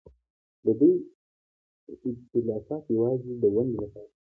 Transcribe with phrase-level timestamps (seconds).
[0.63, 0.93] د دوی
[1.89, 4.15] ائتلاف یوازې د ونډې لپاره دی.